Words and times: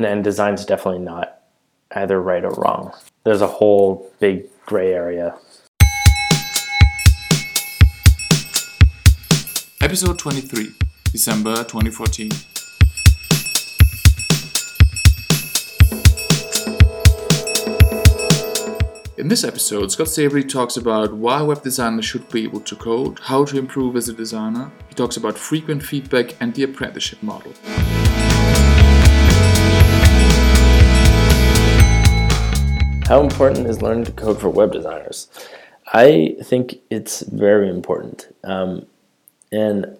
and 0.00 0.04
then 0.06 0.22
design's 0.22 0.64
definitely 0.64 0.98
not 0.98 1.42
either 1.90 2.22
right 2.22 2.42
or 2.42 2.52
wrong. 2.52 2.90
There's 3.24 3.42
a 3.42 3.46
whole 3.46 4.10
big 4.18 4.46
gray 4.64 4.94
area. 4.94 5.36
Episode 9.82 10.18
23, 10.18 10.72
December 11.12 11.56
2014. 11.64 12.30
In 19.18 19.28
this 19.28 19.44
episode, 19.44 19.92
Scott 19.92 20.06
Savarie 20.06 20.48
talks 20.48 20.78
about 20.78 21.12
why 21.12 21.42
web 21.42 21.62
designers 21.62 22.06
should 22.06 22.26
be 22.30 22.44
able 22.44 22.60
to 22.60 22.74
code, 22.74 23.18
how 23.20 23.44
to 23.44 23.58
improve 23.58 23.96
as 23.96 24.08
a 24.08 24.14
designer. 24.14 24.72
He 24.88 24.94
talks 24.94 25.18
about 25.18 25.36
frequent 25.36 25.82
feedback 25.82 26.40
and 26.40 26.54
the 26.54 26.62
apprenticeship 26.62 27.22
model. 27.22 27.52
How 33.10 33.20
important 33.20 33.66
is 33.66 33.82
learning 33.82 34.04
to 34.04 34.12
code 34.12 34.40
for 34.40 34.48
web 34.48 34.70
designers? 34.70 35.26
I 35.92 36.36
think 36.44 36.76
it's 36.90 37.22
very 37.22 37.68
important. 37.68 38.32
Um, 38.44 38.86
and 39.50 39.98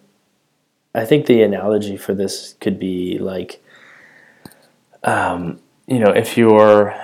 I 0.94 1.04
think 1.04 1.26
the 1.26 1.42
analogy 1.42 1.96
for 1.96 2.14
this 2.14 2.54
could 2.60 2.78
be 2.78 3.18
like, 3.18 3.60
um, 5.02 5.58
you 5.88 5.98
know, 5.98 6.12
if 6.12 6.36
you're, 6.36 6.94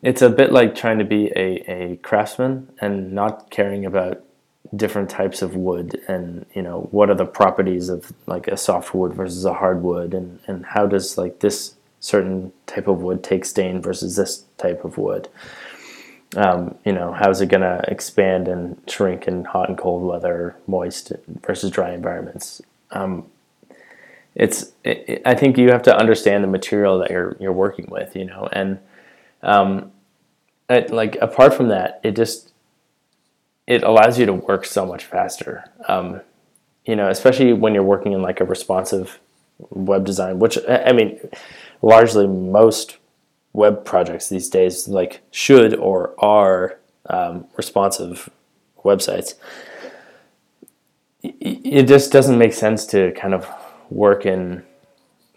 it's 0.00 0.22
a 0.22 0.30
bit 0.30 0.50
like 0.50 0.74
trying 0.74 0.98
to 0.98 1.04
be 1.04 1.26
a, 1.36 1.62
a 1.70 1.96
craftsman 1.96 2.72
and 2.80 3.12
not 3.12 3.50
caring 3.50 3.84
about 3.84 4.24
different 4.74 5.10
types 5.10 5.42
of 5.42 5.54
wood 5.54 6.00
and, 6.08 6.46
you 6.54 6.62
know, 6.62 6.88
what 6.90 7.10
are 7.10 7.14
the 7.14 7.26
properties 7.26 7.90
of 7.90 8.14
like 8.26 8.48
a 8.48 8.56
soft 8.56 8.94
wood 8.94 9.12
versus 9.12 9.44
a 9.44 9.52
hardwood 9.52 10.14
and, 10.14 10.40
and 10.46 10.64
how 10.64 10.86
does 10.86 11.18
like 11.18 11.40
this 11.40 11.74
certain 12.00 12.52
type 12.66 12.88
of 12.88 13.02
wood 13.02 13.22
take 13.22 13.44
stain 13.44 13.80
versus 13.82 14.16
this 14.16 14.44
type 14.56 14.84
of 14.84 14.98
wood. 14.98 15.28
Um, 16.36 16.76
you 16.84 16.92
know, 16.92 17.12
how's 17.12 17.40
it 17.40 17.46
going 17.46 17.62
to 17.62 17.82
expand 17.88 18.48
and 18.48 18.80
shrink 18.86 19.26
in 19.26 19.44
hot 19.44 19.68
and 19.68 19.78
cold 19.78 20.02
weather, 20.02 20.56
moist 20.66 21.12
versus 21.42 21.70
dry 21.70 21.92
environments? 21.92 22.60
Um, 22.90 23.26
it's, 24.34 24.72
it, 24.84 25.22
I 25.24 25.34
think 25.34 25.56
you 25.56 25.70
have 25.70 25.82
to 25.84 25.96
understand 25.96 26.44
the 26.44 26.48
material 26.48 26.98
that 26.98 27.10
you're 27.10 27.36
you're 27.40 27.52
working 27.52 27.86
with, 27.90 28.14
you 28.14 28.24
know, 28.24 28.48
and 28.52 28.78
um, 29.42 29.90
it, 30.68 30.90
like 30.90 31.16
apart 31.20 31.54
from 31.54 31.68
that, 31.68 32.00
it 32.04 32.14
just 32.14 32.52
it 33.66 33.82
allows 33.82 34.18
you 34.18 34.26
to 34.26 34.32
work 34.32 34.64
so 34.64 34.86
much 34.86 35.04
faster. 35.04 35.64
Um, 35.88 36.20
you 36.84 36.94
know, 36.96 37.08
especially 37.08 37.52
when 37.52 37.74
you're 37.74 37.82
working 37.82 38.12
in 38.12 38.22
like 38.22 38.40
a 38.40 38.44
responsive 38.44 39.18
web 39.70 40.04
design, 40.04 40.38
which 40.38 40.58
I 40.68 40.92
mean, 40.92 41.18
largely 41.82 42.26
most 42.26 42.98
web 43.52 43.84
projects 43.84 44.28
these 44.28 44.48
days 44.48 44.88
like 44.88 45.20
should 45.30 45.74
or 45.74 46.14
are 46.18 46.78
um, 47.06 47.46
responsive 47.56 48.30
websites. 48.84 49.34
It 51.22 51.84
just 51.84 52.12
doesn't 52.12 52.38
make 52.38 52.52
sense 52.52 52.86
to 52.86 53.12
kind 53.12 53.34
of 53.34 53.48
work 53.90 54.26
in 54.26 54.62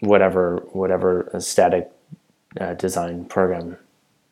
whatever 0.00 0.62
whatever 0.72 1.30
static 1.38 1.90
uh, 2.60 2.74
design 2.74 3.24
program 3.24 3.78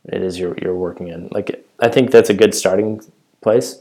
it 0.05 0.22
is 0.22 0.39
you're 0.39 0.56
you're 0.61 0.77
working 0.77 1.08
in. 1.08 1.28
Like 1.30 1.64
I 1.80 1.89
think 1.89 2.11
that's 2.11 2.30
a 2.30 2.34
good 2.34 2.55
starting 2.55 3.00
place, 3.41 3.80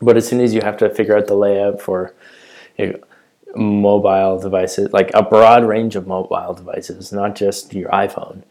but 0.00 0.16
as 0.16 0.28
soon 0.28 0.40
as 0.40 0.52
you 0.54 0.60
have 0.62 0.76
to 0.78 0.90
figure 0.90 1.16
out 1.16 1.26
the 1.26 1.34
layout 1.34 1.80
for 1.80 2.14
you 2.76 2.92
know, 2.92 2.98
mobile 3.56 4.38
devices, 4.38 4.92
like 4.92 5.10
a 5.14 5.22
broad 5.22 5.64
range 5.64 5.96
of 5.96 6.06
mobile 6.06 6.54
devices, 6.54 7.12
not 7.12 7.34
just 7.34 7.74
your 7.74 7.90
iPhone. 7.90 8.42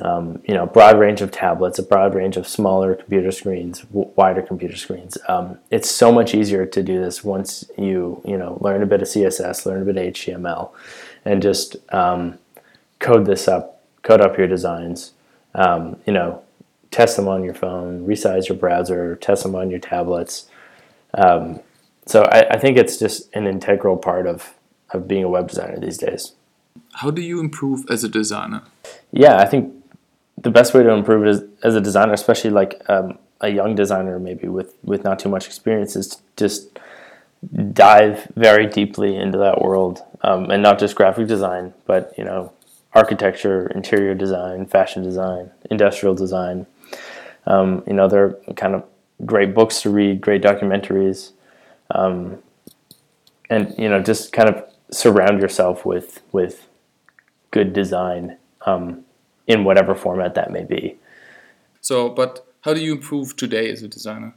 Um, 0.00 0.40
you 0.48 0.54
know, 0.54 0.64
broad 0.64 0.98
range 0.98 1.20
of 1.20 1.30
tablets, 1.30 1.78
a 1.78 1.82
broad 1.82 2.14
range 2.14 2.38
of 2.38 2.48
smaller 2.48 2.94
computer 2.94 3.30
screens, 3.30 3.80
w- 3.80 4.10
wider 4.16 4.40
computer 4.40 4.74
screens. 4.74 5.18
Um, 5.28 5.58
it's 5.70 5.90
so 5.90 6.10
much 6.10 6.34
easier 6.34 6.64
to 6.64 6.82
do 6.82 6.98
this 6.98 7.22
once 7.22 7.70
you 7.76 8.22
you 8.24 8.38
know 8.38 8.56
learn 8.62 8.82
a 8.82 8.86
bit 8.86 9.02
of 9.02 9.08
CSS, 9.08 9.66
learn 9.66 9.82
a 9.82 9.84
bit 9.84 9.98
of 9.98 10.14
HTML, 10.14 10.70
and 11.26 11.42
just 11.42 11.76
um, 11.92 12.38
code 13.00 13.26
this 13.26 13.48
up, 13.48 13.82
code 14.02 14.22
up 14.22 14.38
your 14.38 14.46
designs. 14.46 15.12
Um, 15.54 15.98
you 16.06 16.14
know, 16.14 16.42
test 16.90 17.16
them 17.16 17.28
on 17.28 17.44
your 17.44 17.52
phone, 17.52 18.06
resize 18.06 18.48
your 18.48 18.56
browser, 18.56 19.16
test 19.16 19.42
them 19.42 19.54
on 19.54 19.70
your 19.70 19.80
tablets. 19.80 20.48
Um, 21.12 21.60
so 22.06 22.22
I, 22.24 22.54
I 22.54 22.58
think 22.58 22.76
it's 22.76 22.98
just 22.98 23.34
an 23.34 23.46
integral 23.46 23.96
part 23.96 24.26
of, 24.26 24.54
of 24.90 25.06
being 25.06 25.24
a 25.24 25.28
web 25.28 25.48
designer 25.48 25.78
these 25.78 25.98
days. 25.98 26.32
How 26.94 27.10
do 27.10 27.22
you 27.22 27.40
improve 27.40 27.84
as 27.90 28.04
a 28.04 28.08
designer? 28.08 28.62
Yeah, 29.12 29.36
I 29.36 29.46
think 29.46 29.72
the 30.38 30.50
best 30.50 30.74
way 30.74 30.82
to 30.82 30.90
improve 30.90 31.26
is 31.26 31.42
as 31.62 31.74
a 31.74 31.80
designer, 31.80 32.12
especially 32.12 32.50
like 32.50 32.82
um, 32.88 33.18
a 33.40 33.48
young 33.48 33.74
designer, 33.74 34.18
maybe 34.18 34.48
with 34.48 34.74
with 34.82 35.04
not 35.04 35.18
too 35.18 35.28
much 35.28 35.46
experience, 35.46 35.96
is 35.96 36.08
to 36.08 36.18
just 36.36 36.78
dive 37.72 38.30
very 38.36 38.66
deeply 38.66 39.16
into 39.16 39.38
that 39.38 39.60
world, 39.60 40.02
um, 40.22 40.50
and 40.50 40.62
not 40.62 40.78
just 40.78 40.94
graphic 40.94 41.26
design, 41.26 41.74
but 41.86 42.14
you 42.16 42.24
know, 42.24 42.52
architecture, 42.94 43.66
interior 43.74 44.14
design, 44.14 44.66
fashion 44.66 45.02
design, 45.02 45.50
industrial 45.70 46.14
design. 46.14 46.66
Um, 47.46 47.82
you 47.86 47.92
know, 47.92 48.08
there 48.08 48.24
are 48.24 48.54
kind 48.54 48.74
of 48.74 48.84
great 49.24 49.54
books 49.54 49.82
to 49.82 49.90
read, 49.90 50.20
great 50.20 50.42
documentaries, 50.42 51.32
um, 51.92 52.38
and 53.48 53.74
you 53.78 53.88
know, 53.88 54.02
just 54.02 54.32
kind 54.32 54.48
of 54.48 54.64
surround 54.90 55.40
yourself 55.40 55.86
with 55.86 56.22
with 56.32 56.68
good 57.50 57.72
design 57.72 58.36
um, 58.66 59.04
in 59.46 59.64
whatever 59.64 59.94
format 59.94 60.34
that 60.34 60.50
may 60.50 60.64
be. 60.64 60.96
So, 61.80 62.08
but 62.08 62.46
how 62.62 62.74
do 62.74 62.80
you 62.80 62.92
improve 62.92 63.36
today 63.36 63.70
as 63.70 63.82
a 63.82 63.88
designer? 63.88 64.34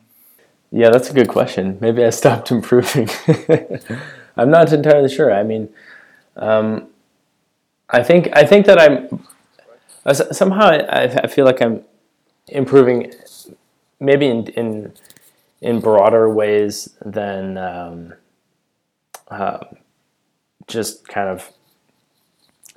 Yeah, 0.71 0.89
that's 0.89 1.09
a 1.09 1.13
good 1.13 1.29
question. 1.29 1.77
Maybe 1.79 2.03
I 2.03 2.09
stopped 2.09 2.51
improving. 2.57 3.09
I'm 4.37 4.49
not 4.49 4.73
entirely 4.73 5.09
sure. 5.09 5.33
I 5.33 5.43
mean, 5.43 5.69
um, 6.35 6.87
I 7.89 8.03
think 8.03 8.29
I 8.33 8.45
think 8.45 8.66
that 8.66 8.79
I'm 8.79 9.25
somehow 10.13 10.67
I, 10.67 11.03
I 11.03 11.27
feel 11.27 11.45
like 11.45 11.61
I'm 11.61 11.83
improving, 12.47 13.13
maybe 13.99 14.27
in 14.27 14.47
in, 14.47 14.93
in 15.61 15.79
broader 15.79 16.29
ways 16.29 16.89
than 17.03 17.57
um, 17.57 18.13
uh, 19.29 19.59
just 20.67 21.07
kind 21.07 21.29
of 21.29 21.51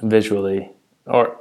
visually 0.02 0.70
or 1.06 1.40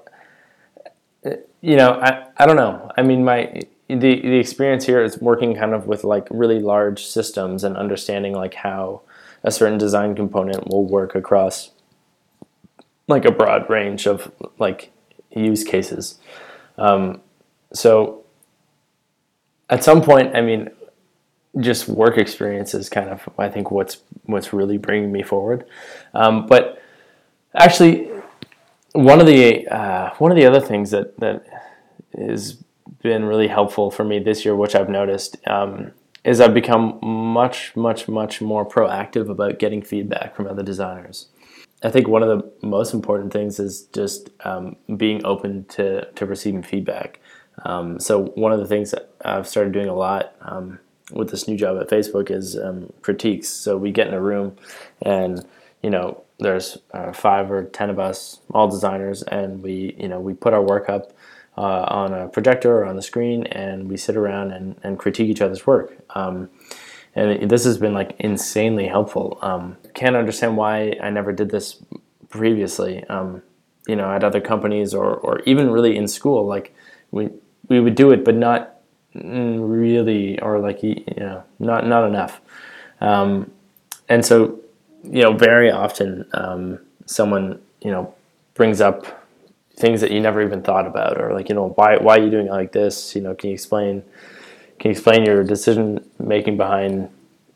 you 1.61 1.75
know 1.75 1.93
I, 2.01 2.27
I 2.37 2.45
don't 2.45 2.55
know. 2.55 2.91
I 2.97 3.03
mean 3.03 3.23
my 3.23 3.61
the, 3.87 3.95
the 3.95 4.37
experience 4.37 4.85
here 4.85 5.01
is 5.01 5.21
working 5.21 5.55
kind 5.55 5.73
of 5.73 5.87
with 5.87 6.03
like 6.03 6.27
really 6.29 6.59
large 6.59 7.05
systems 7.05 7.63
and 7.63 7.77
understanding 7.77 8.33
like 8.33 8.55
how 8.55 9.01
a 9.43 9.51
certain 9.51 9.77
design 9.77 10.15
component 10.15 10.67
will 10.67 10.85
work 10.85 11.15
across 11.15 11.71
like 13.07 13.23
a 13.23 13.31
broad 13.31 13.69
range 13.69 14.07
of 14.07 14.31
like 14.57 14.91
use 15.31 15.63
cases. 15.63 16.19
Um, 16.77 17.21
so 17.73 18.23
at 19.69 19.83
some 19.83 20.01
point 20.01 20.35
i 20.35 20.41
mean 20.41 20.69
just 21.59 21.87
work 21.87 22.17
experience 22.17 22.73
is 22.73 22.89
kind 22.89 23.09
of 23.09 23.27
i 23.37 23.49
think 23.49 23.71
what's 23.71 23.97
what's 24.23 24.53
really 24.53 24.77
bringing 24.77 25.11
me 25.11 25.23
forward 25.23 25.65
um, 26.13 26.45
but 26.45 26.81
actually 27.55 28.09
one 28.93 29.19
of 29.19 29.27
the 29.27 29.67
uh, 29.67 30.13
one 30.17 30.31
of 30.31 30.37
the 30.37 30.45
other 30.45 30.59
things 30.59 30.91
that 30.91 31.19
that 31.19 31.45
has 32.17 32.63
been 33.01 33.25
really 33.25 33.47
helpful 33.47 33.91
for 33.91 34.03
me 34.03 34.19
this 34.19 34.43
year, 34.43 34.55
which 34.55 34.75
I've 34.75 34.89
noticed, 34.89 35.37
um, 35.47 35.91
is 36.23 36.41
I've 36.41 36.53
become 36.53 36.99
much 37.01 37.75
much 37.75 38.07
much 38.07 38.41
more 38.41 38.67
proactive 38.67 39.29
about 39.29 39.59
getting 39.59 39.81
feedback 39.81 40.35
from 40.35 40.47
other 40.47 40.63
designers. 40.63 41.27
I 41.83 41.89
think 41.91 42.07
one 42.07 42.23
of 42.23 42.29
the 42.29 42.67
most 42.67 42.93
important 42.93 43.31
things 43.31 43.59
is 43.59 43.83
just 43.93 44.31
um, 44.43 44.77
being 44.95 45.23
open 45.25 45.65
to 45.65 46.05
to 46.11 46.25
receiving 46.25 46.63
feedback. 46.63 47.19
Um, 47.65 47.99
so 47.99 48.25
one 48.35 48.51
of 48.51 48.59
the 48.59 48.67
things 48.67 48.91
that 48.91 49.11
I've 49.23 49.47
started 49.47 49.73
doing 49.73 49.89
a 49.89 49.95
lot 49.95 50.35
um, 50.41 50.79
with 51.11 51.29
this 51.29 51.47
new 51.47 51.57
job 51.57 51.79
at 51.79 51.89
Facebook 51.89 52.29
is 52.29 52.57
um, 52.57 52.91
critiques. 53.01 53.47
So 53.49 53.77
we 53.77 53.91
get 53.91 54.07
in 54.07 54.13
a 54.13 54.21
room 54.21 54.57
and 55.01 55.45
you 55.81 55.89
know 55.89 56.23
there's 56.39 56.77
uh, 56.93 57.11
five 57.13 57.51
or 57.51 57.63
ten 57.65 57.89
of 57.89 57.99
us, 57.99 58.39
all 58.53 58.67
designers, 58.67 59.23
and 59.23 59.63
we 59.63 59.95
you 59.97 60.07
know 60.07 60.19
we 60.19 60.33
put 60.33 60.53
our 60.53 60.61
work 60.61 60.89
up 60.89 61.13
uh, 61.57 61.85
on 61.87 62.13
a 62.13 62.27
projector 62.27 62.79
or 62.79 62.85
on 62.85 62.95
the 62.95 63.01
screen, 63.01 63.45
and 63.47 63.89
we 63.89 63.97
sit 63.97 64.15
around 64.15 64.51
and, 64.51 64.79
and 64.83 64.99
critique 64.99 65.29
each 65.29 65.41
other's 65.41 65.65
work. 65.65 65.97
Um, 66.15 66.49
and 67.15 67.49
this 67.49 67.63
has 67.65 67.79
been 67.79 67.93
like 67.93 68.15
insanely 68.19 68.87
helpful. 68.87 69.39
Um, 69.41 69.77
can't 69.95 70.15
understand 70.15 70.55
why 70.55 70.95
I 71.01 71.09
never 71.09 71.33
did 71.33 71.49
this 71.49 71.81
previously. 72.29 73.03
Um, 73.05 73.41
you 73.87 73.95
know, 73.95 74.11
at 74.11 74.23
other 74.23 74.41
companies 74.41 74.93
or 74.93 75.15
or 75.15 75.39
even 75.45 75.71
really 75.71 75.95
in 75.97 76.07
school, 76.07 76.45
like 76.45 76.75
we 77.11 77.29
we 77.69 77.79
would 77.79 77.95
do 77.95 78.11
it, 78.11 78.23
but 78.23 78.35
not 78.35 78.76
really, 79.23 80.39
or 80.39 80.59
like 80.59 80.83
you 80.83 81.03
know, 81.17 81.43
not 81.59 81.87
not 81.87 82.07
enough. 82.07 82.41
Um, 83.01 83.51
and 84.09 84.25
so 84.25 84.59
you 85.03 85.21
know, 85.21 85.33
very 85.33 85.71
often 85.71 86.25
um, 86.33 86.79
someone 87.05 87.61
you 87.81 87.91
know 87.91 88.13
brings 88.53 88.81
up 88.81 89.25
things 89.75 90.01
that 90.01 90.11
you 90.11 90.19
never 90.19 90.41
even 90.41 90.61
thought 90.61 90.87
about, 90.87 91.21
or 91.21 91.33
like 91.33 91.49
you 91.49 91.55
know 91.55 91.69
why 91.69 91.97
why 91.97 92.17
are 92.17 92.23
you 92.23 92.31
doing 92.31 92.47
it 92.47 92.51
like 92.51 92.71
this? 92.71 93.15
You 93.15 93.21
know, 93.21 93.35
can 93.35 93.49
you 93.49 93.53
explain 93.53 94.03
can 94.79 94.89
you 94.89 94.91
explain 94.91 95.25
your 95.25 95.43
decision 95.43 96.07
making 96.19 96.57
behind 96.57 97.09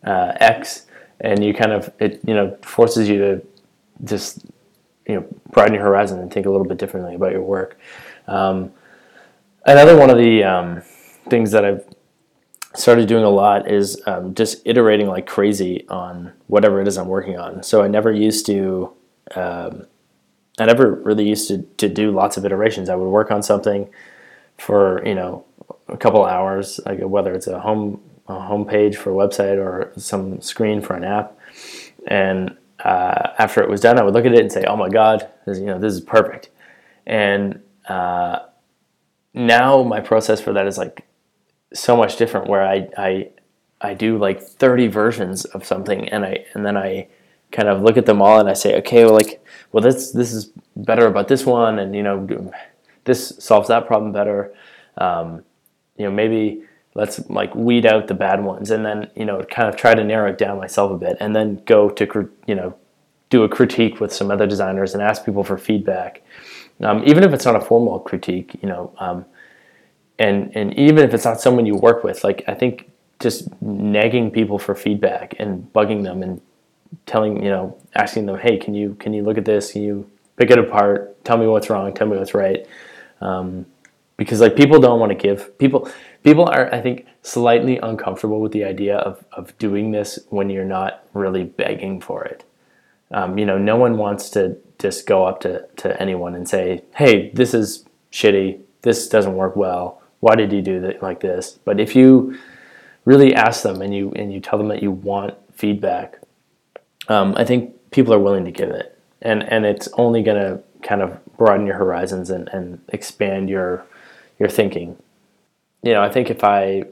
uh, 0.03 0.33
X? 0.39 0.87
And 1.19 1.43
you 1.43 1.53
kind 1.53 1.71
of 1.71 1.91
it 1.99 2.19
you 2.25 2.33
know 2.33 2.57
forces 2.61 3.07
you 3.07 3.17
to 3.19 3.41
just 4.03 4.45
you 5.07 5.15
know 5.15 5.25
broaden 5.51 5.73
your 5.75 5.83
horizon 5.83 6.19
and 6.19 6.31
think 6.31 6.45
a 6.45 6.49
little 6.49 6.65
bit 6.65 6.77
differently 6.77 7.15
about 7.15 7.31
your 7.31 7.43
work. 7.43 7.79
Um, 8.27 8.71
another 9.65 9.97
one 9.97 10.09
of 10.09 10.17
the 10.17 10.43
um, 10.43 10.81
things 11.29 11.51
that 11.51 11.65
I've 11.65 11.85
started 12.75 13.07
doing 13.07 13.23
a 13.23 13.29
lot 13.29 13.69
is 13.69 14.01
um, 14.05 14.33
just 14.33 14.61
iterating 14.65 15.07
like 15.07 15.27
crazy 15.27 15.85
on 15.89 16.31
whatever 16.47 16.79
it 16.81 16.87
is 16.87 16.97
I'm 16.97 17.07
working 17.07 17.37
on. 17.37 17.63
So 17.63 17.83
I 17.83 17.87
never 17.87 18.11
used 18.11 18.45
to, 18.45 18.93
um, 19.35 19.85
I 20.57 20.65
never 20.65 20.95
really 20.95 21.27
used 21.27 21.47
to, 21.49 21.63
to 21.77 21.89
do 21.89 22.11
lots 22.11 22.37
of 22.37 22.45
iterations. 22.45 22.89
I 22.89 22.95
would 22.95 23.09
work 23.09 23.31
on 23.31 23.43
something 23.43 23.89
for, 24.57 25.05
you 25.05 25.15
know, 25.15 25.45
a 25.87 25.97
couple 25.97 26.23
hours, 26.25 26.79
like 26.85 26.99
whether 27.01 27.33
it's 27.33 27.47
a 27.47 27.59
home, 27.59 28.01
a 28.27 28.39
home 28.39 28.65
page 28.65 28.95
for 28.95 29.11
a 29.11 29.13
website 29.13 29.57
or 29.57 29.91
some 29.97 30.39
screen 30.41 30.81
for 30.81 30.95
an 30.95 31.03
app. 31.03 31.37
And 32.07 32.55
uh, 32.83 33.31
after 33.37 33.61
it 33.61 33.69
was 33.69 33.81
done, 33.81 33.99
I 33.99 34.03
would 34.03 34.13
look 34.13 34.25
at 34.25 34.33
it 34.33 34.39
and 34.39 34.51
say, 34.51 34.63
oh 34.65 34.77
my 34.77 34.89
God, 34.89 35.27
this, 35.45 35.59
you 35.59 35.65
know, 35.65 35.79
this 35.79 35.93
is 35.93 36.01
perfect. 36.01 36.49
And 37.05 37.61
uh, 37.89 38.39
now 39.33 39.83
my 39.83 39.99
process 39.99 40.39
for 40.39 40.53
that 40.53 40.67
is 40.67 40.77
like 40.77 41.05
so 41.73 41.95
much 41.95 42.17
different 42.17 42.47
where 42.47 42.63
I, 42.63 42.89
I 42.97 43.29
I 43.81 43.93
do 43.93 44.17
like 44.17 44.41
30 44.41 44.87
versions 44.87 45.45
of 45.45 45.65
something 45.65 46.07
and 46.09 46.25
I 46.25 46.45
and 46.53 46.65
then 46.65 46.77
I 46.77 47.07
kind 47.51 47.67
of 47.67 47.81
look 47.81 47.97
at 47.97 48.05
them 48.05 48.21
all 48.21 48.39
and 48.39 48.49
I 48.49 48.53
say 48.53 48.77
okay 48.79 49.03
well 49.05 49.15
like 49.15 49.43
well 49.71 49.83
this 49.83 50.11
this 50.11 50.31
is 50.31 50.51
better 50.75 51.07
about 51.07 51.27
this 51.27 51.45
one 51.45 51.79
and 51.79 51.95
you 51.95 52.03
know 52.03 52.51
this 53.03 53.33
solves 53.39 53.67
that 53.69 53.87
problem 53.87 54.11
better. 54.11 54.53
Um, 54.97 55.43
you 55.97 56.05
know 56.05 56.11
maybe 56.11 56.63
let's 56.93 57.27
like 57.29 57.55
weed 57.55 57.85
out 57.85 58.07
the 58.07 58.13
bad 58.13 58.43
ones. 58.43 58.69
And 58.71 58.85
then 58.85 59.09
you 59.15 59.25
know 59.25 59.41
kind 59.43 59.67
of 59.67 59.75
try 59.75 59.95
to 59.95 60.03
narrow 60.03 60.29
it 60.29 60.37
down 60.37 60.57
myself 60.57 60.91
a 60.91 60.97
bit 60.97 61.17
and 61.19 61.35
then 61.35 61.61
go 61.65 61.89
to 61.89 62.29
you 62.47 62.55
know 62.55 62.75
do 63.29 63.43
a 63.43 63.49
critique 63.49 64.01
with 64.01 64.13
some 64.13 64.29
other 64.29 64.45
designers 64.45 64.93
and 64.93 65.01
ask 65.01 65.25
people 65.25 65.43
for 65.43 65.57
feedback. 65.57 66.21
Um, 66.81 67.03
even 67.05 67.23
if 67.23 67.31
it's 67.31 67.45
not 67.45 67.55
a 67.55 67.61
formal 67.61 67.99
critique 67.99 68.59
you 68.61 68.69
know 68.69 68.93
um, 68.99 69.25
and 70.21 70.55
and 70.55 70.73
even 70.77 71.03
if 71.03 71.13
it's 71.13 71.25
not 71.25 71.41
someone 71.41 71.65
you 71.65 71.75
work 71.75 72.03
with 72.03 72.23
like 72.23 72.43
i 72.47 72.53
think 72.53 72.89
just 73.21 73.49
nagging 73.61 74.31
people 74.31 74.57
for 74.57 74.75
feedback 74.75 75.35
and 75.39 75.71
bugging 75.73 76.03
them 76.03 76.23
and 76.23 76.41
telling 77.05 77.41
you 77.43 77.49
know 77.49 77.77
asking 77.95 78.25
them 78.25 78.37
hey 78.37 78.57
can 78.57 78.73
you 78.73 78.95
can 78.95 79.13
you 79.13 79.23
look 79.23 79.37
at 79.37 79.45
this? 79.45 79.71
Can 79.71 79.83
you 79.83 80.09
pick 80.35 80.49
it 80.49 80.57
apart? 80.57 81.23
Tell 81.23 81.37
me 81.37 81.47
what's 81.47 81.69
wrong. 81.69 81.93
Tell 81.93 82.07
me 82.07 82.17
what's 82.17 82.33
right. 82.33 82.65
Um, 83.21 83.65
because 84.17 84.41
like 84.41 84.55
people 84.55 84.79
don't 84.79 84.99
want 84.99 85.11
to 85.11 85.15
give. 85.15 85.57
People 85.57 85.89
people 86.23 86.45
are 86.45 86.71
i 86.73 86.79
think 86.79 87.07
slightly 87.23 87.77
uncomfortable 87.77 88.39
with 88.39 88.51
the 88.51 88.63
idea 88.63 88.97
of, 88.97 89.23
of 89.31 89.57
doing 89.57 89.91
this 89.91 90.19
when 90.29 90.49
you're 90.49 90.65
not 90.65 91.05
really 91.13 91.43
begging 91.43 92.01
for 92.01 92.23
it. 92.25 92.43
Um, 93.11 93.37
you 93.37 93.45
know 93.45 93.57
no 93.57 93.75
one 93.77 93.97
wants 93.97 94.29
to 94.31 94.57
just 94.79 95.05
go 95.05 95.25
up 95.25 95.41
to, 95.41 95.67
to 95.77 96.01
anyone 96.01 96.35
and 96.35 96.47
say 96.47 96.83
hey 96.95 97.31
this 97.31 97.53
is 97.53 97.85
shitty. 98.11 98.59
This 98.81 99.07
doesn't 99.07 99.35
work 99.35 99.55
well 99.55 100.00
why 100.21 100.35
did 100.35 100.53
you 100.53 100.61
do 100.61 100.79
that 100.81 101.03
like 101.03 101.19
this? 101.19 101.59
But 101.65 101.79
if 101.79 101.95
you 101.95 102.37
really 103.05 103.35
ask 103.35 103.63
them 103.63 103.81
and 103.81 103.93
you 103.93 104.11
and 104.13 104.31
you 104.31 104.39
tell 104.39 104.57
them 104.57 104.69
that 104.69 104.81
you 104.81 104.91
want 104.91 105.35
feedback, 105.51 106.19
um, 107.09 107.33
I 107.35 107.43
think 107.43 107.91
people 107.91 108.13
are 108.13 108.19
willing 108.19 108.45
to 108.45 108.51
give 108.51 108.69
it, 108.69 108.97
and 109.21 109.43
and 109.43 109.65
it's 109.65 109.89
only 109.97 110.23
going 110.23 110.41
to 110.41 110.63
kind 110.83 111.01
of 111.01 111.19
broaden 111.37 111.65
your 111.65 111.75
horizons 111.75 112.29
and, 112.29 112.47
and 112.49 112.79
expand 112.89 113.49
your 113.49 113.85
your 114.39 114.47
thinking. 114.47 114.97
You 115.83 115.93
know, 115.93 116.03
I 116.03 116.09
think 116.09 116.29
if 116.29 116.43
I, 116.43 116.83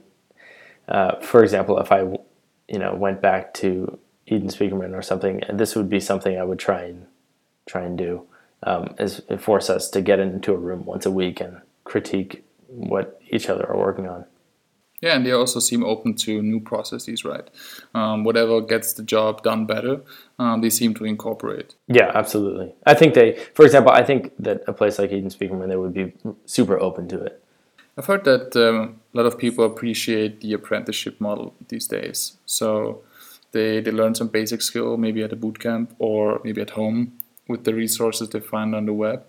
uh, 0.87 1.19
for 1.21 1.43
example, 1.43 1.79
if 1.79 1.91
I, 1.91 2.01
you 2.67 2.79
know, 2.79 2.95
went 2.95 3.21
back 3.21 3.53
to 3.55 3.99
Eden 4.25 4.49
Spiekermann 4.49 4.97
or 4.97 5.03
something, 5.03 5.43
this 5.53 5.75
would 5.75 5.89
be 5.89 5.99
something 5.99 6.37
I 6.37 6.43
would 6.43 6.59
try 6.59 6.81
and 6.83 7.05
try 7.67 7.83
and 7.83 7.97
do. 7.97 8.25
Um, 8.63 8.95
is 8.97 9.21
force 9.37 9.69
us 9.69 9.89
to 9.91 10.01
get 10.01 10.19
into 10.19 10.51
a 10.51 10.57
room 10.57 10.83
once 10.83 11.05
a 11.05 11.11
week 11.11 11.39
and 11.39 11.61
critique 11.85 12.43
what 12.69 13.19
each 13.29 13.49
other 13.49 13.69
are 13.69 13.77
working 13.77 14.07
on. 14.07 14.25
Yeah, 15.01 15.15
and 15.15 15.25
they 15.25 15.31
also 15.31 15.59
seem 15.61 15.83
open 15.83 16.13
to 16.15 16.41
new 16.41 16.59
processes, 16.59 17.23
right? 17.23 17.47
Um, 17.95 18.25
whatever 18.25 18.59
gets 18.59 18.93
the 18.93 19.03
job 19.03 19.43
done 19.43 19.65
better, 19.65 20.01
um, 20.37 20.59
they 20.61 20.69
seem 20.69 20.93
to 20.95 21.05
incorporate. 21.05 21.75
Yeah, 21.87 22.11
absolutely. 22.13 22.73
I 22.85 22.95
think 22.95 23.13
they, 23.13 23.39
for 23.53 23.63
example, 23.63 23.93
I 23.93 24.03
think 24.03 24.33
that 24.39 24.61
a 24.67 24.73
place 24.73 24.99
like 24.99 25.11
Eden 25.11 25.29
Spiekermann, 25.29 25.69
they 25.69 25.77
would 25.77 25.93
be 25.93 26.13
super 26.45 26.77
open 26.77 27.07
to 27.09 27.23
it. 27.23 27.41
I've 27.97 28.05
heard 28.05 28.25
that 28.25 28.55
um, 28.57 29.01
a 29.13 29.17
lot 29.17 29.25
of 29.25 29.37
people 29.37 29.65
appreciate 29.65 30.41
the 30.41 30.53
apprenticeship 30.53 31.19
model 31.19 31.53
these 31.69 31.87
days. 31.87 32.37
So 32.45 33.01
they, 33.51 33.79
they 33.79 33.91
learn 33.91 34.15
some 34.15 34.27
basic 34.27 34.61
skill, 34.61 34.97
maybe 34.97 35.23
at 35.23 35.33
a 35.33 35.35
boot 35.35 35.59
camp 35.59 35.95
or 35.99 36.41
maybe 36.43 36.61
at 36.61 36.71
home 36.71 37.13
with 37.47 37.63
the 37.63 37.73
resources 37.73 38.29
they 38.29 38.39
find 38.39 38.75
on 38.75 38.85
the 38.85 38.93
web. 38.93 39.25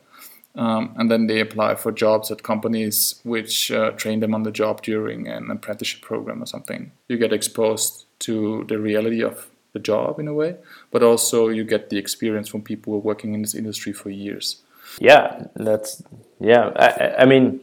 Um, 0.57 0.95
and 0.97 1.11
then 1.11 1.27
they 1.27 1.41
apply 1.41 1.77
for 1.77 1.93
jobs 1.93 2.31
at 2.31 2.43
companies 2.43 3.21
which 3.23 3.71
uh, 3.71 3.93
train 3.93 4.21
them 4.21 4.35
on 4.35 4.43
the 4.43 4.51
job 4.51 4.83
during 4.83 5.29
an 5.29 5.51
apprenticeship 5.51 6.03
program 6.03 6.43
or 6.43 6.47
something. 6.47 6.91
You 7.09 7.19
get 7.19 7.33
exposed 7.33 8.07
to 8.21 8.65
the 8.69 8.79
reality 8.79 9.23
of 9.23 9.49
the 9.73 9.79
job 9.79 10.19
in 10.19 10.27
a 10.27 10.35
way, 10.35 10.57
but 10.91 11.03
also 11.03 11.49
you 11.49 11.63
get 11.63 11.91
the 11.91 11.99
experience 11.99 12.49
from 12.49 12.63
people 12.63 12.93
who 12.93 12.99
are 12.99 13.03
working 13.03 13.35
in 13.35 13.43
this 13.43 13.55
industry 13.55 13.93
for 13.93 14.11
years. 14.11 14.63
Yeah, 14.99 15.47
that's 15.55 16.03
yeah. 16.41 16.73
I, 16.75 17.23
I 17.23 17.25
mean, 17.25 17.61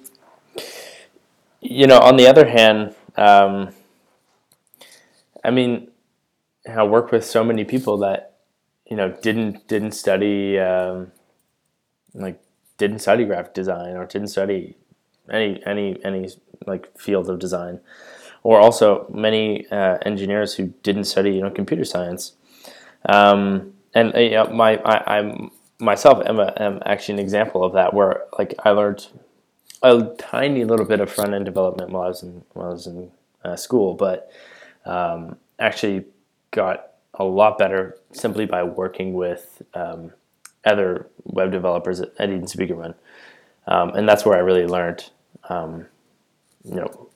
you 1.60 1.88
know, 1.88 2.00
on 2.00 2.16
the 2.16 2.28
other 2.28 2.48
hand, 2.48 2.96
um, 3.18 3.70
I 5.44 5.52
mean, 5.52 5.90
I 6.68 6.84
work 6.84 7.12
with 7.12 7.26
so 7.26 7.44
many 7.44 7.66
people 7.66 7.98
that 7.98 8.38
you 8.90 8.96
know 8.96 9.12
didn't 9.22 9.68
didn't 9.68 9.92
study 9.92 10.58
um, 10.58 11.12
like 12.14 12.40
didn't 12.78 13.00
study 13.00 13.26
graphic 13.26 13.54
design 13.54 13.96
or 13.96 14.06
didn't 14.06 14.30
study 14.30 14.76
any 15.32 15.62
any 15.66 16.04
any 16.06 16.30
like 16.66 16.98
field 16.98 17.30
of 17.30 17.40
design, 17.40 17.80
or 18.44 18.60
also 18.60 19.08
many 19.14 19.68
uh, 19.72 19.98
engineers 20.06 20.56
who 20.56 20.74
didn't 20.84 21.06
study 21.06 21.32
you 21.32 21.42
know 21.42 21.50
computer 21.50 21.86
science. 21.86 22.34
Um, 23.08 23.74
and 23.94 24.16
uh, 24.16 24.20
you 24.20 24.32
know, 24.32 24.48
my 24.48 24.78
I, 24.78 25.20
am 25.20 25.52
myself 25.80 26.26
am, 26.26 26.40
a, 26.40 26.54
am 26.58 26.82
actually 26.86 27.16
an 27.16 27.20
example 27.20 27.64
of 27.64 27.74
that 27.74 27.94
where 27.94 28.24
like 28.38 28.54
I 28.64 28.72
learned 28.72 29.08
a 29.84 30.04
tiny 30.18 30.64
little 30.64 30.86
bit 30.86 31.00
of 31.00 31.12
front 31.12 31.34
end 31.34 31.46
development 31.46 31.92
while 31.92 32.04
I 32.04 32.08
was 32.08 32.24
in 32.24 32.44
while 32.54 32.68
I 32.68 32.74
was 32.74 32.88
in 32.88 33.12
uh, 33.44 33.56
school, 33.56 33.94
but 33.94 34.32
um, 34.86 35.38
actually 35.60 36.06
got 36.52 36.92
a 37.14 37.24
lot 37.24 37.58
better 37.58 37.98
simply 38.12 38.46
by 38.46 38.64
working 38.64 39.14
with 39.14 39.62
um, 39.74 40.12
other 40.68 41.08
web 41.24 41.52
developers 41.52 42.00
at, 42.00 42.14
Eden 42.20 42.46
Spiekermann. 42.46 42.96
Um, 43.68 43.90
and 43.96 44.08
that's 44.08 44.26
where 44.26 44.38
I 44.38 44.42
really 44.42 44.66
learned, 44.66 45.10
um, 45.50 45.88
you 46.64 46.76
know, 46.76 47.10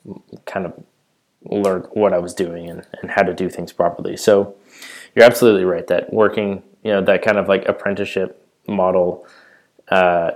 kind 0.44 0.66
of 0.66 0.72
learned 1.44 1.86
what 1.92 2.12
I 2.12 2.18
was 2.18 2.34
doing 2.34 2.68
and, 2.68 2.86
and 3.00 3.10
how 3.10 3.22
to 3.22 3.34
do 3.34 3.48
things 3.48 3.72
properly. 3.72 4.16
So 4.16 4.54
you're 5.14 5.24
absolutely 5.24 5.64
right 5.64 5.86
that 5.86 6.12
working, 6.12 6.62
you 6.82 6.92
know, 6.92 7.02
that 7.02 7.22
kind 7.22 7.38
of 7.38 7.48
like 7.48 7.66
apprenticeship 7.68 8.46
model 8.66 9.26
uh, 9.88 10.32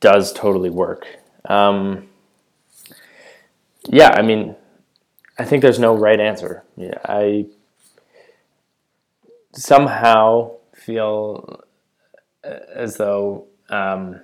does 0.00 0.32
totally 0.32 0.70
work. 0.70 1.06
Um, 1.46 2.08
yeah, 3.88 4.10
I 4.10 4.22
mean, 4.22 4.56
I 5.38 5.44
think 5.44 5.62
there's 5.62 5.78
no 5.78 5.94
right 5.94 6.20
answer. 6.20 6.64
Yeah, 6.76 6.98
I 7.04 7.46
somehow 9.52 10.52
feel 10.74 11.63
as 12.44 12.96
though 12.96 13.46
um, 13.68 14.20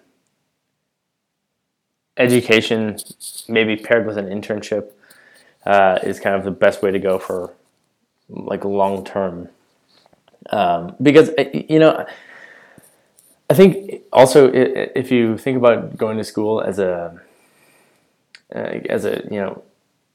education, 2.17 2.97
maybe 3.49 3.77
paired 3.77 4.07
with 4.07 4.19
an 4.19 4.27
internship, 4.27 4.91
uh, 5.67 5.99
is 6.03 6.21
kind 6.21 6.37
of 6.37 6.45
the 6.45 6.51
best 6.51 6.83
way 6.83 6.91
to 6.91 6.99
go 6.99 7.19
for 7.19 7.53
like 8.29 8.65
long 8.65 9.05
term. 9.05 9.49
Um, 10.51 10.97
because 11.03 11.31
uh, 11.31 11.45
you 11.53 11.79
know, 11.79 12.07
I 13.49 13.55
think 13.55 14.03
also 14.13 14.51
if 14.53 15.11
you 15.11 15.37
think 15.37 15.59
about 15.59 15.97
going 15.97 16.17
to 16.19 16.25
school 16.25 16.61
as 16.61 16.79
a 16.79 17.21
uh, 18.55 18.81
as 18.89 19.05
a 19.05 19.23
you 19.31 19.41
know 19.41 19.63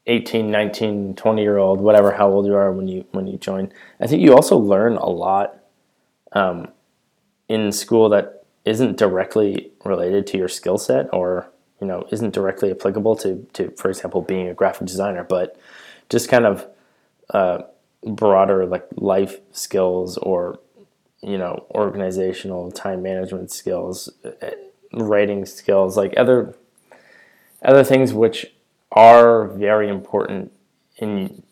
18 0.06 0.50
19 0.50 1.14
20 1.14 1.42
year 1.42 1.58
old 1.58 1.80
whatever 1.80 2.12
how 2.12 2.28
old 2.28 2.46
you 2.46 2.54
are 2.54 2.70
when 2.72 2.86
you 2.86 3.04
when 3.12 3.26
you 3.26 3.38
join 3.38 3.72
i 4.00 4.06
think 4.06 4.22
you 4.22 4.34
also 4.34 4.56
learn 4.56 4.96
a 4.96 5.06
lot 5.08 5.56
um, 6.32 6.68
in 7.48 7.72
school 7.72 8.08
that 8.08 8.44
isn't 8.64 8.96
directly 8.96 9.70
related 9.84 10.26
to 10.26 10.38
your 10.38 10.48
skill 10.48 10.78
set 10.78 11.08
or 11.12 11.48
you 11.80 11.86
know 11.86 12.06
isn't 12.10 12.32
directly 12.32 12.70
applicable 12.70 13.14
to, 13.16 13.46
to 13.52 13.70
for 13.72 13.88
example 13.88 14.22
being 14.22 14.48
a 14.48 14.54
graphic 14.54 14.86
designer 14.86 15.24
but 15.24 15.58
just 16.08 16.28
kind 16.28 16.44
of 16.46 16.66
uh, 17.30 17.62
broader 18.04 18.66
like 18.66 18.86
life 18.96 19.38
skills 19.52 20.16
or 20.18 20.58
you 21.22 21.38
know 21.38 21.66
organizational 21.70 22.70
time 22.70 23.02
management 23.02 23.50
skills 23.50 24.10
writing 24.92 25.44
skills, 25.46 25.96
like 25.96 26.14
other 26.16 26.54
other 27.62 27.84
things 27.84 28.12
which 28.12 28.46
are 28.92 29.48
very 29.48 29.88
important 29.88 30.52
in 30.98 31.42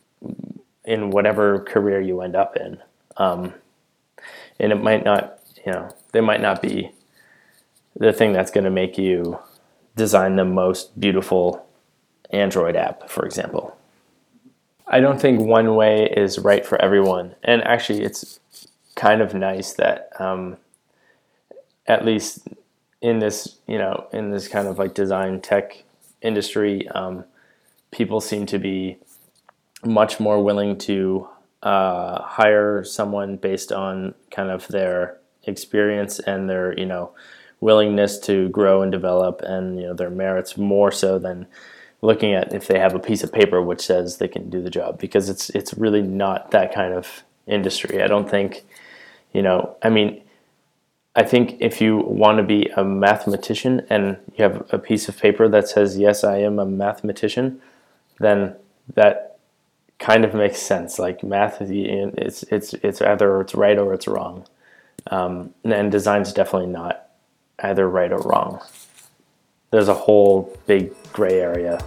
in 0.85 1.11
whatever 1.11 1.61
career 1.61 2.01
you 2.01 2.21
end 2.21 2.37
up 2.37 2.57
in. 2.57 2.79
Um, 3.17 3.55
and 4.61 4.71
it 4.71 4.83
might 4.83 5.05
not, 5.05 5.39
you 5.65 5.73
know, 5.73 5.95
they 6.13 6.21
might 6.21 6.41
not 6.41 6.61
be 6.61 6.93
the 7.97 8.13
thing 8.13 8.33
that's 8.33 8.51
going 8.51 8.65
to 8.65 8.71
make 8.71 8.99
you 8.99 9.39
design 9.97 10.37
the 10.37 10.45
most 10.45 10.99
beautiful 10.99 11.67
Android 12.31 12.77
app, 12.77 13.09
for 13.09 13.25
example. 13.25 13.77
I 14.87 15.01
don't 15.01 15.21
think 15.21 15.41
one 15.41 15.77
way 15.77 16.09
is 16.15 16.39
right 16.39 16.67
for 16.67 16.81
everyone. 16.81 17.35
And 17.43 17.63
actually, 17.65 18.03
it's 18.03 18.41
kind 18.97 19.23
of 19.23 19.35
nice 19.35 19.73
that 19.75 20.11
um, 20.21 20.57
at 21.87 22.05
least 22.05 22.49
in 23.01 23.19
this, 23.19 23.59
you 23.67 23.79
know, 23.79 24.07
in 24.13 24.31
this 24.31 24.49
kind 24.49 24.69
of 24.69 24.79
like 24.79 24.95
design 24.95 25.41
tech 25.41 25.85
industry, 26.21 26.89
um, 26.89 27.25
people 27.91 28.21
seem 28.21 28.47
to 28.47 28.59
be 28.59 28.99
much 29.85 30.19
more 30.21 30.43
willing 30.43 30.77
to 30.79 31.29
uh, 31.63 32.23
hire 32.23 32.85
someone 32.85 33.37
based 33.37 33.73
on 33.73 34.15
kind 34.31 34.51
of 34.51 34.69
their 34.69 35.19
experience 35.47 36.19
and 36.21 36.49
their, 36.49 36.79
you 36.79 36.87
know, 36.87 37.13
willingness 37.61 38.19
to 38.19 38.49
grow 38.51 38.83
and 38.83 38.93
develop 38.93 39.41
and 39.43 39.81
you 39.81 39.87
know 39.87 39.95
their 39.95 40.11
merits 40.11 40.59
more 40.59 40.93
so 40.93 41.19
than 41.19 41.47
looking 42.03 42.35
at 42.35 42.53
if 42.53 42.67
they 42.67 42.79
have 42.79 42.95
a 42.95 42.99
piece 42.99 43.23
of 43.23 43.33
paper 43.33 43.63
which 43.63 43.81
says 43.81 44.19
they 44.19 44.29
can 44.29 44.51
do 44.51 44.61
the 44.61 44.69
job 44.69 44.99
because 44.99 45.31
it's 45.31 45.49
it's 45.51 45.73
really 45.75 46.03
not 46.03 46.51
that 46.51 46.75
kind 46.75 46.93
of 46.93 47.25
industry. 47.47 48.03
I 48.03 48.07
don't 48.07 48.29
think 48.29 48.65
you 49.33 49.43
know, 49.43 49.77
I 49.83 49.89
mean 49.89 50.23
I 51.17 51.23
think 51.23 51.57
if 51.61 51.81
you 51.81 51.97
want 51.97 52.39
to 52.39 52.45
be 52.45 52.69
a 52.77 52.85
mathematician 52.85 53.87
and 53.89 54.19
you 54.37 54.43
have 54.43 54.67
a 54.71 54.79
piece 54.79 55.09
of 55.09 55.19
paper 55.19 55.49
that 55.49 55.69
says 55.69 55.97
yes, 55.97 56.23
I 56.23 56.39
am 56.39 56.59
a 56.59 56.67
mathematician, 56.67 57.63
then 58.19 58.57
that 58.95 59.39
kind 59.99 60.25
of 60.25 60.35
makes 60.35 60.61
sense. 60.61 60.99
Like 60.99 61.23
math, 61.23 61.63
it's 61.63 62.43
it's 62.45 62.75
it's 62.75 63.01
either 63.01 63.41
it's 63.41 63.55
right 63.55 63.79
or 63.79 63.95
it's 63.95 64.07
wrong, 64.07 64.45
um, 65.11 65.55
and 65.65 65.91
design's 65.93 66.33
definitely 66.33 66.71
not 66.71 67.09
either 67.61 67.89
right 67.89 68.13
or 68.13 68.21
wrong. 68.21 68.61
There's 69.71 69.89
a 69.89 69.95
whole 69.95 70.57
big 70.67 70.93
gray 71.13 71.41
area. 71.41 71.85